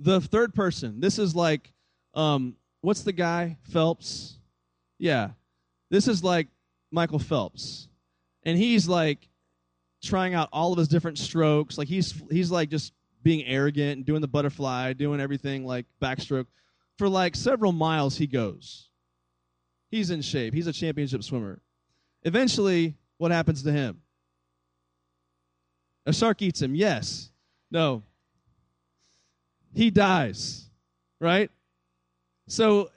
[0.00, 1.72] the third person, this is like
[2.14, 4.38] um, what's the guy Phelps?
[4.98, 5.30] Yeah,
[5.90, 6.48] this is like
[6.90, 7.88] Michael Phelps,
[8.42, 9.28] and he's like
[10.02, 11.78] trying out all of his different strokes.
[11.78, 16.46] Like he's he's like just being arrogant and doing the butterfly, doing everything like backstroke.
[16.98, 18.90] For like several miles, he goes.
[19.90, 20.54] He's in shape.
[20.54, 21.60] He's a championship swimmer.
[22.22, 24.00] Eventually, what happens to him?
[26.06, 26.74] A shark eats him.
[26.74, 27.30] Yes.
[27.70, 28.02] No.
[29.74, 30.68] He dies.
[31.20, 31.50] Right?
[32.48, 32.90] So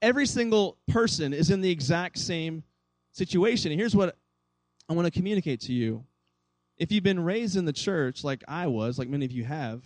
[0.00, 2.62] every single person is in the exact same
[3.12, 3.70] situation.
[3.72, 4.16] And here's what
[4.88, 6.04] I want to communicate to you.
[6.76, 9.82] If you've been raised in the church like I was, like many of you have,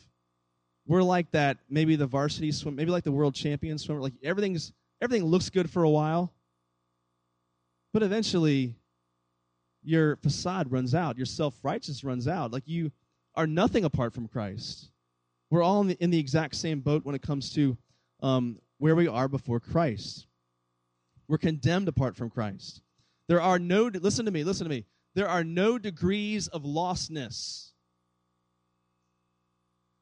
[0.86, 4.00] we're like that maybe the varsity swim, maybe like the world champion swimmer.
[4.00, 6.32] Like everything's everything looks good for a while,
[7.92, 8.74] but eventually
[9.88, 12.52] your facade runs out, your self righteous runs out.
[12.52, 12.92] Like you
[13.34, 14.90] are nothing apart from Christ.
[15.50, 17.76] We're all in the, in the exact same boat when it comes to
[18.22, 20.26] um, where we are before Christ.
[21.26, 22.82] We're condemned apart from Christ.
[23.28, 24.84] There are no, listen to me, listen to me.
[25.14, 27.70] There are no degrees of lostness.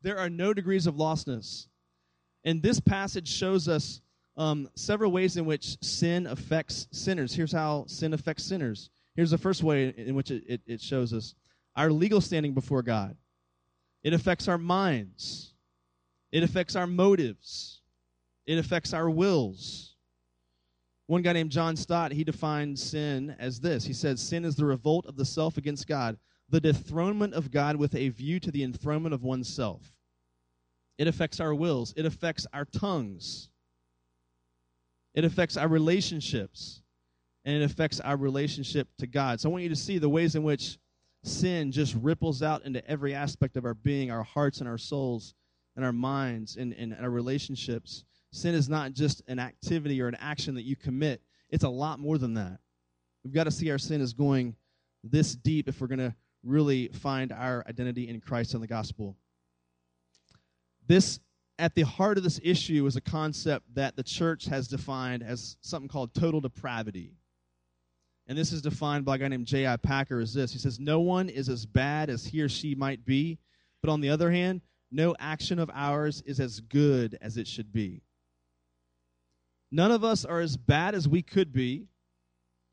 [0.02, 1.66] There are no degrees of lostness.
[2.44, 4.00] And this passage shows us
[4.36, 7.34] um, several ways in which sin affects sinners.
[7.34, 8.90] Here's how sin affects sinners.
[9.16, 11.34] Here's the first way in which it, it, it shows us
[11.74, 13.16] our legal standing before God.
[14.04, 15.54] It affects our minds.
[16.30, 17.80] It affects our motives.
[18.46, 19.96] It affects our wills.
[21.06, 23.84] One guy named John Stott, he defines sin as this.
[23.84, 27.76] He says, Sin is the revolt of the self against God, the dethronement of God
[27.76, 29.82] with a view to the enthronement of oneself.
[30.98, 31.94] It affects our wills.
[31.96, 33.50] It affects our tongues.
[35.14, 36.82] It affects our relationships.
[37.46, 39.40] And it affects our relationship to God.
[39.40, 40.78] So I want you to see the ways in which
[41.22, 45.34] sin just ripples out into every aspect of our being, our hearts and our souls
[45.76, 48.04] and our minds and, and our relationships.
[48.32, 51.98] Sin is not just an activity or an action that you commit, it's a lot
[51.98, 52.58] more than that.
[53.24, 54.56] We've got to see our sin as going
[55.02, 59.16] this deep if we're going to really find our identity in Christ and the gospel.
[60.86, 61.18] This,
[61.58, 65.56] at the heart of this issue, is a concept that the church has defined as
[65.60, 67.14] something called total depravity.
[68.28, 69.76] And this is defined by a guy named J.I.
[69.76, 70.52] Packer as this.
[70.52, 73.38] He says, No one is as bad as he or she might be,
[73.82, 77.72] but on the other hand, no action of ours is as good as it should
[77.72, 78.02] be.
[79.70, 81.86] None of us are as bad as we could be.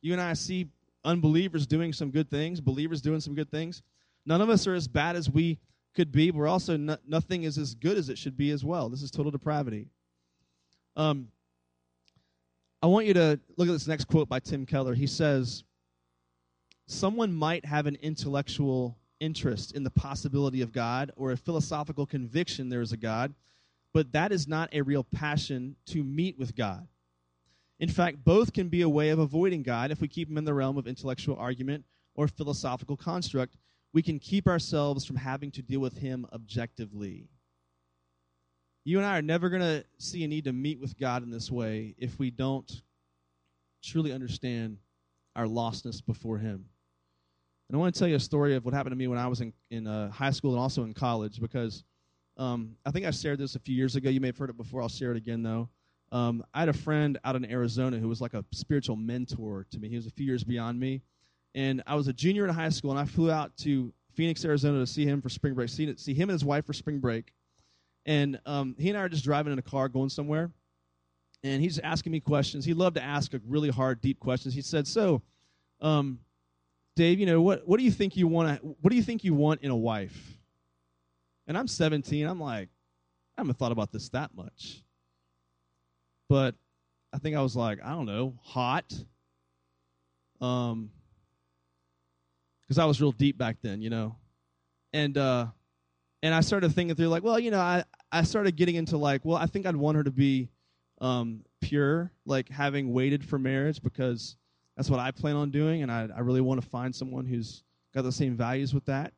[0.02, 0.68] You and I see
[1.04, 3.82] unbelievers doing some good things, believers doing some good things.
[4.26, 5.60] None of us are as bad as we
[5.96, 6.32] could be.
[6.32, 8.90] but We're also no, nothing is as good as it should be as well.
[8.90, 9.88] This is total depravity.
[10.96, 11.28] Um,
[12.84, 14.94] I want you to look at this next quote by Tim Keller.
[14.94, 15.64] He says,
[16.86, 22.68] Someone might have an intellectual interest in the possibility of God or a philosophical conviction
[22.68, 23.34] there is a God,
[23.94, 26.86] but that is not a real passion to meet with God.
[27.80, 30.44] In fact, both can be a way of avoiding God if we keep him in
[30.44, 33.56] the realm of intellectual argument or philosophical construct.
[33.94, 37.30] We can keep ourselves from having to deal with him objectively.
[38.86, 41.32] You and I are never going to see a need to meet with God in
[41.32, 42.82] this way if we don't
[43.82, 44.78] truly understand
[45.36, 46.66] our lostness before him.
[47.70, 49.28] And I want to tell you a story of what happened to me when I
[49.28, 51.84] was in, in uh, high school and also in college because
[52.38, 54.10] um, I think I shared this a few years ago.
[54.10, 54.82] You may have heard it before.
[54.82, 55.70] I'll share it again, though.
[56.12, 59.80] Um, I had a friend out in Arizona who was like a spiritual mentor to
[59.80, 59.90] me.
[59.90, 61.02] He was a few years beyond me.
[61.56, 64.80] And I was a junior in high school, and I flew out to Phoenix, Arizona
[64.80, 67.34] to see him for spring break, see, see him and his wife for spring break.
[68.06, 70.52] And um, he and I are just driving in a car going somewhere.
[71.44, 72.66] And he's asking me questions.
[72.66, 74.54] He loved to ask really hard, deep questions.
[74.54, 75.22] He said, So,
[75.82, 76.20] um,
[76.96, 79.34] Dave, you know, what, what do you think you want what do you think you
[79.34, 80.38] want in a wife?
[81.48, 82.26] And I'm 17.
[82.26, 82.70] I'm like,
[83.38, 84.84] I haven't thought about this that much.
[86.30, 86.56] But
[87.12, 88.94] I think I was like, I don't know, hot.
[90.40, 90.92] Um,
[92.62, 94.16] because I was real deep back then, you know.
[94.94, 95.48] And uh,
[96.24, 99.24] and I started thinking through like, well, you know, I I started getting into like,
[99.26, 100.50] well, I think I'd want her to be
[101.02, 104.38] um, pure, like having waited for marriage because
[104.78, 107.64] that's what I plan on doing, and I, I really want to find someone who's
[107.94, 109.14] got the same values with that.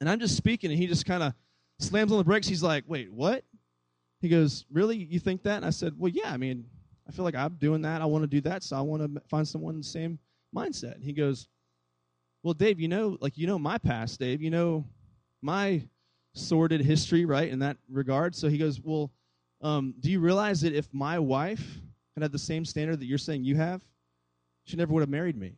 [0.00, 1.34] And I'm just speaking, and he just kind of
[1.78, 2.48] slams on the brakes.
[2.48, 3.44] He's like, wait, what?
[4.20, 4.96] He goes, really?
[4.96, 5.58] You think that?
[5.58, 6.32] And I said, well, yeah.
[6.32, 6.66] I mean,
[7.08, 8.02] I feel like I'm doing that.
[8.02, 10.18] I want to do that, so I want to find someone in the same
[10.54, 10.96] mindset.
[10.96, 11.46] And he goes,
[12.42, 14.42] well, Dave, you know, like you know my past, Dave.
[14.42, 14.84] You know
[15.42, 15.82] my
[16.38, 17.48] sordid history, right?
[17.48, 18.34] In that regard.
[18.34, 19.10] So he goes, well,
[19.60, 21.78] um, do you realize that if my wife
[22.14, 23.80] had had the same standard that you're saying you have,
[24.64, 25.56] she never would have married me.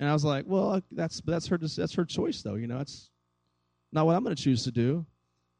[0.00, 2.54] And I was like, well, that's that's her that's her choice, though.
[2.54, 3.10] You know, it's
[3.92, 5.04] not what I'm going to choose to do.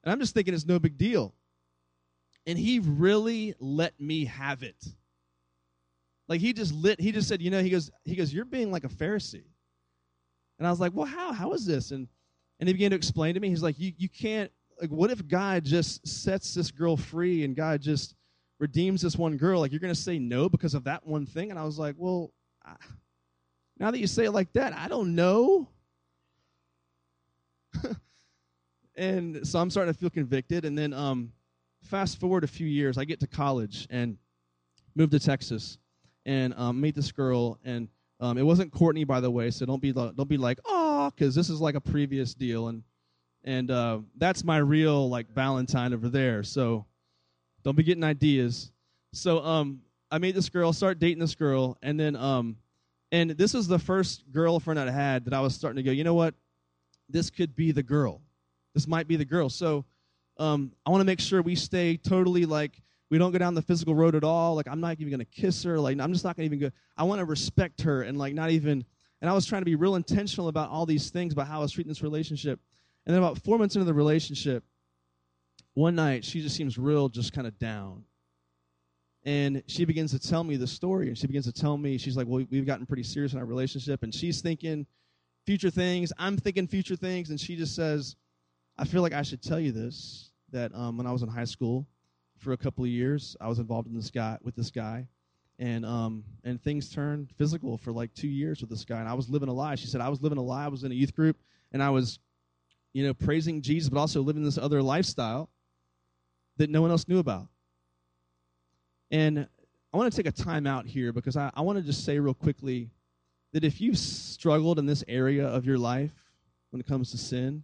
[0.05, 1.35] And I'm just thinking it's no big deal.
[2.47, 4.77] And he really let me have it.
[6.29, 7.01] Like he just lit.
[7.01, 9.45] He just said, you know, he goes, he goes, you're being like a Pharisee.
[10.59, 11.33] And I was like, well, how?
[11.33, 11.91] How is this?
[11.91, 12.07] And
[12.61, 13.49] and he began to explain to me.
[13.49, 14.51] He's like, you you can't.
[14.81, 18.15] Like, what if God just sets this girl free and God just
[18.61, 21.51] redeems this one girl, like you're going to say no because of that one thing?
[21.51, 22.33] And I was like, well,
[22.65, 22.75] I,
[23.79, 25.69] now that you say it like that, I don't know.
[28.97, 30.65] and so I'm starting to feel convicted.
[30.65, 31.33] And then um,
[31.83, 34.17] fast forward a few years, I get to college and
[34.95, 35.79] move to Texas.
[36.27, 37.89] and um, meet this girl, and
[38.21, 41.35] um, it wasn't Courtney, by the way, so don't be don't be like, oh, because
[41.35, 42.83] this is like a previous deal, and
[43.45, 46.43] and uh, that's my real like Valentine over there.
[46.43, 46.87] So
[47.63, 48.73] don't be getting ideas.
[49.13, 49.81] So um,
[50.11, 52.57] I made this girl, start dating this girl, and then um,
[53.13, 56.05] and this was the first girlfriend I had that I was starting to go, you
[56.05, 56.35] know what,
[57.09, 58.21] this could be the girl.
[58.75, 59.49] This might be the girl.
[59.49, 59.85] So
[60.39, 63.63] um, I want to make sure we stay totally like we don't go down the
[63.63, 64.55] physical road at all.
[64.55, 65.81] Like I'm not even gonna kiss her.
[65.81, 66.71] Like I'm just not gonna even go.
[66.97, 68.85] I want to respect her and like not even.
[69.21, 71.63] And I was trying to be real intentional about all these things about how I
[71.63, 72.61] was treating this relationship.
[73.07, 74.65] And then about four months into the relationship,
[75.75, 78.05] one night she just seems real, just kind of down.
[79.25, 82.17] And she begins to tell me the story, and she begins to tell me, she's
[82.17, 84.03] like, Well, we've gotten pretty serious in our relationship.
[84.03, 84.87] And she's thinking
[85.45, 86.13] future things.
[86.19, 87.31] I'm thinking future things.
[87.31, 88.17] And she just says,
[88.79, 91.45] I feel like I should tell you this that um, when I was in high
[91.45, 91.87] school
[92.39, 95.07] for a couple of years, I was involved in this guy with this guy.
[95.59, 99.15] And um, and things turned physical for like two years with this guy, and I
[99.15, 99.75] was living a lie.
[99.75, 100.65] She said I was living a lie.
[100.65, 101.37] I was in a youth group,
[101.73, 102.21] and I was
[102.93, 105.51] you know, praising Jesus, but also living this other lifestyle
[106.57, 107.47] that no one else knew about.
[109.11, 109.47] And
[109.93, 112.19] I want to take a time out here because I, I want to just say
[112.19, 112.91] real quickly
[113.53, 116.13] that if you've struggled in this area of your life
[116.71, 117.63] when it comes to sin,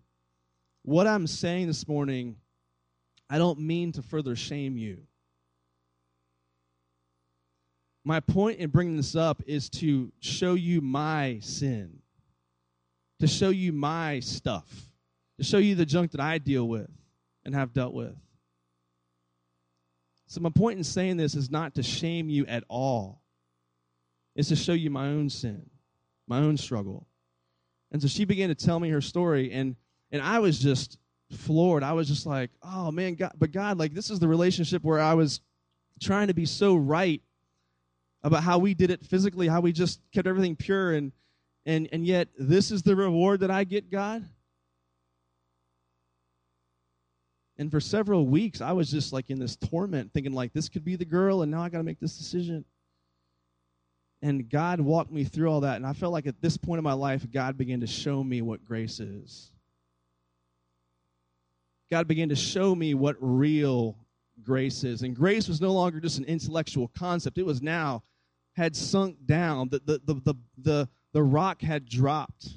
[0.83, 2.37] what I'm saying this morning,
[3.29, 4.99] I don't mean to further shame you.
[8.05, 12.01] My point in bringing this up is to show you my sin,
[13.21, 14.91] to show you my stuff
[15.39, 16.91] to show you the junk that I deal with
[17.45, 18.15] and have dealt with.
[20.27, 23.23] So, my point in saying this is not to shame you at all,
[24.35, 25.69] it's to show you my own sin,
[26.27, 27.07] my own struggle.
[27.93, 29.77] And so she began to tell me her story, and,
[30.11, 30.99] and I was just
[31.31, 31.85] floored.
[31.85, 34.99] I was just like, oh man, God, but God, like, this is the relationship where
[34.99, 35.41] I was
[36.01, 37.23] trying to be so right
[38.25, 41.13] about how we did it physically, how we just kept everything pure, and,
[41.67, 44.27] and, and yet this is the reward that I get, God?
[47.59, 50.85] And for several weeks, I was just like in this torment, thinking like this could
[50.85, 52.65] be the girl, and now I got to make this decision.
[54.23, 56.85] And God walked me through all that, and I felt like at this point in
[56.85, 59.51] my life, God began to show me what grace is.
[61.91, 63.99] God began to show me what real
[64.43, 65.03] grace is.
[65.03, 68.03] And grace was no longer just an intellectual concept, it was now
[68.55, 69.69] had sunk down.
[69.69, 72.49] The, the, the, the, the, the rock had dropped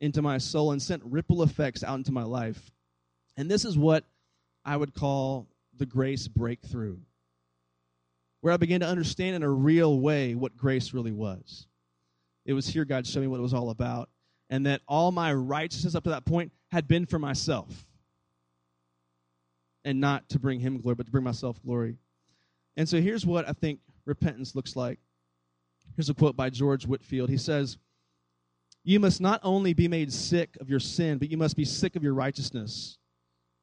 [0.00, 2.70] into my soul and sent ripple effects out into my life.
[3.36, 4.04] And this is what
[4.64, 6.98] I would call the grace breakthrough,
[8.40, 11.66] where I began to understand in a real way what grace really was.
[12.44, 14.10] It was here God showed me what it was all about,
[14.50, 17.86] and that all my righteousness up to that point had been for myself,
[19.84, 21.96] and not to bring Him glory, but to bring myself glory.
[22.76, 24.98] And so here's what I think repentance looks like.
[25.96, 27.30] Here's a quote by George Whitefield.
[27.30, 27.78] He says,
[28.84, 31.96] You must not only be made sick of your sin, but you must be sick
[31.96, 32.98] of your righteousness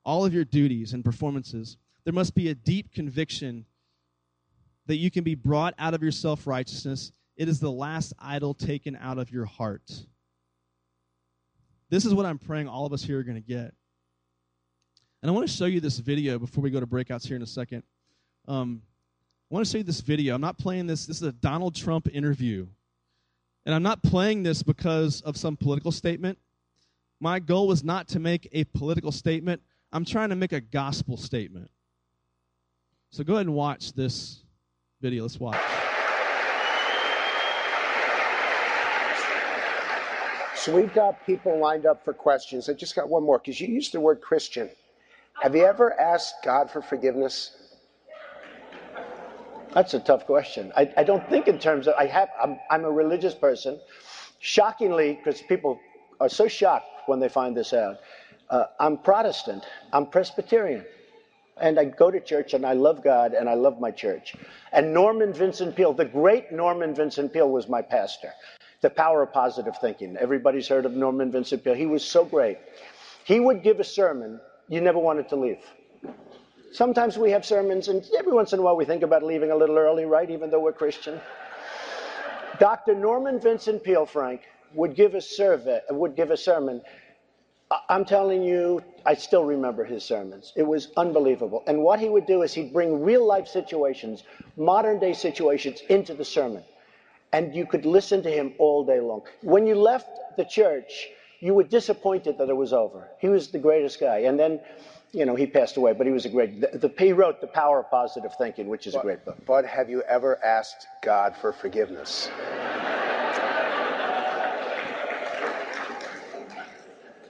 [0.05, 3.65] all of your duties and performances, there must be a deep conviction
[4.87, 7.11] that you can be brought out of your self righteousness.
[7.37, 9.89] It is the last idol taken out of your heart.
[11.89, 13.73] This is what I'm praying all of us here are going to get.
[15.21, 17.41] And I want to show you this video before we go to breakouts here in
[17.41, 17.83] a second.
[18.47, 18.81] Um,
[19.49, 20.35] I want to show you this video.
[20.35, 21.07] I'm not playing this.
[21.07, 22.67] This is a Donald Trump interview.
[23.65, 26.37] And I'm not playing this because of some political statement.
[27.19, 29.59] My goal was not to make a political statement.
[29.91, 31.71] I'm trying to make a gospel statement.
[33.09, 34.43] So go ahead and watch this
[35.01, 35.23] video.
[35.23, 35.59] Let's watch.
[40.55, 42.69] So we've got people lined up for questions.
[42.69, 44.69] I just got one more because you used the word Christian.
[45.41, 47.68] Have you ever asked God for forgiveness?
[49.73, 50.71] That's a tough question.
[50.75, 52.29] I, I don't think in terms of I have.
[52.41, 53.79] I'm, I'm a religious person.
[54.39, 55.79] Shockingly, because people
[56.19, 57.97] are so shocked when they find this out.
[58.49, 59.63] Uh, I'm Protestant.
[59.93, 60.85] I'm Presbyterian.
[61.61, 64.33] And I go to church and I love God and I love my church.
[64.71, 68.31] And Norman Vincent Peale, the great Norman Vincent Peale, was my pastor.
[68.81, 70.15] The power of positive thinking.
[70.17, 71.75] Everybody's heard of Norman Vincent Peale.
[71.75, 72.57] He was so great.
[73.25, 74.39] He would give a sermon
[74.69, 75.59] you never wanted to leave.
[76.71, 79.55] Sometimes we have sermons, and every once in a while we think about leaving a
[79.55, 80.29] little early, right?
[80.29, 81.19] Even though we're Christian.
[82.59, 82.93] Dr.
[82.93, 84.41] Norman Vincent Peale, Frank,
[84.73, 86.81] would give a survey, would give a sermon
[87.87, 90.53] I'm telling you, I still remember his sermons.
[90.55, 91.63] It was unbelievable.
[91.67, 94.23] And what he would do is he'd bring real life situations,
[94.57, 96.63] modern day situations, into the sermon.
[97.31, 99.21] And you could listen to him all day long.
[99.41, 101.09] When you left the church,
[101.41, 103.07] you were disappointed that it was over.
[103.19, 104.19] He was the greatest guy.
[104.19, 104.61] And then
[105.11, 106.61] you know, he passed away, but he was a great.
[106.61, 109.37] The, the he wrote The Power of Positive Thinking, which is but, a great book.
[109.45, 112.29] But have you ever asked God for forgiveness?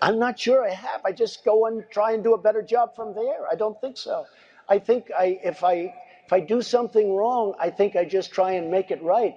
[0.02, 1.02] I'm not sure I have.
[1.06, 3.48] I just go and try and do a better job from there.
[3.52, 4.26] I don't think so.
[4.70, 5.94] I think I, if I
[6.26, 9.36] if I do something wrong, I think I just try and make it right.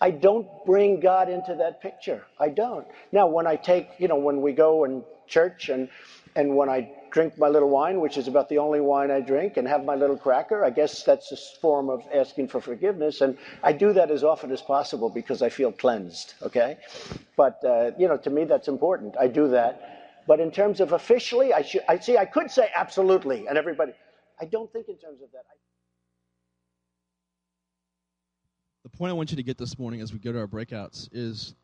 [0.00, 2.24] I don't bring God into that picture.
[2.38, 2.86] I don't.
[3.12, 5.88] Now, when I take, you know, when we go in church and
[6.36, 9.58] and when I drink my little wine, which is about the only wine I drink,
[9.58, 13.20] and have my little cracker, I guess that's a form of asking for forgiveness.
[13.20, 16.78] And I do that as often as possible because I feel cleansed, okay?
[17.36, 19.14] But, uh, you know, to me, that's important.
[19.20, 20.24] I do that.
[20.26, 23.92] But in terms of officially, I, I see, I could say absolutely, and everybody,
[24.40, 25.44] I don't think in terms of that.
[25.50, 25.54] I,
[28.84, 31.08] the point I want you to get this morning as we go to our breakouts
[31.12, 31.54] is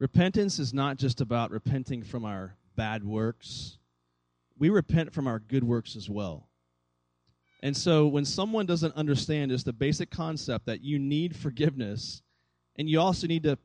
[0.00, 3.78] repentance is not just about repenting from our bad works
[4.58, 6.48] we repent from our good works as well.
[7.62, 12.22] And so when someone doesn't understand just the basic concept that you need forgiveness,
[12.76, 13.58] and you also need to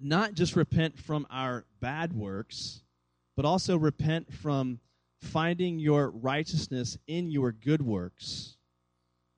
[0.00, 2.82] not just repent from our bad works,
[3.36, 4.80] but also repent from
[5.20, 8.56] finding your righteousness in your good works.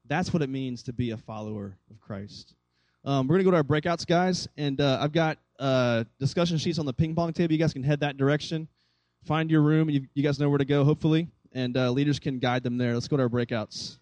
[0.06, 2.54] That's what it means to be a follower of Christ.
[3.04, 6.58] Um, we're going to go to our breakouts, guys, and uh, I've got uh, discussion
[6.58, 7.52] sheets on the ping pong table.
[7.52, 8.68] You guys can head that direction
[9.28, 9.90] find your room.
[9.90, 12.94] You, you guys know where to go, hopefully, and uh, leaders can guide them there.
[12.94, 13.98] Let's go to our breakouts.